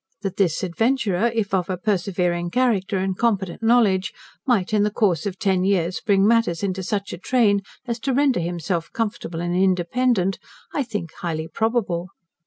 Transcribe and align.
That 0.23 0.37
this 0.37 0.63
adventurer, 0.63 1.31
if 1.35 1.53
of 1.53 1.69
a 1.69 1.77
persevering 1.77 2.49
character 2.49 2.97
and 2.97 3.15
competent 3.15 3.61
knowledge, 3.61 4.15
might 4.47 4.73
in 4.73 4.81
the 4.81 4.89
course 4.89 5.27
of 5.27 5.37
ten 5.37 5.63
years 5.63 6.01
bring 6.03 6.25
matters 6.27 6.63
into 6.63 6.81
such 6.81 7.13
a 7.13 7.19
train 7.19 7.61
as 7.85 7.99
to 7.99 8.13
render 8.15 8.39
himself 8.39 8.91
comfortable 8.93 9.41
and 9.41 9.55
independent, 9.55 10.39
I 10.73 10.81
think 10.81 11.11
highly 11.19 11.47
probable. 11.47 12.09